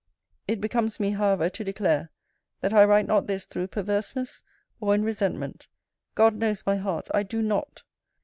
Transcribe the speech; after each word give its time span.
It 0.47 0.59
becomes 0.59 0.99
me, 0.99 1.11
however, 1.11 1.47
to 1.47 1.63
declare, 1.63 2.09
that 2.61 2.73
I 2.73 2.85
write 2.85 3.05
not 3.05 3.27
this 3.27 3.45
through 3.45 3.67
perverseness, 3.67 4.41
or 4.79 4.95
in 4.95 5.03
resentment. 5.03 5.67
God 6.15 6.33
knows 6.37 6.65
my 6.65 6.77
heart, 6.77 7.07
I 7.13 7.21
do 7.21 7.43
not! 7.43 7.83